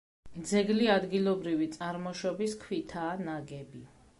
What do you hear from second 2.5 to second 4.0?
ქვითაა ნაგები.